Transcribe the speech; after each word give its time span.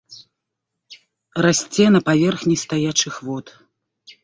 Расце 1.47 1.85
на 1.97 2.01
паверхні 2.09 2.55
стаячых 2.65 3.23
вод. 3.31 3.57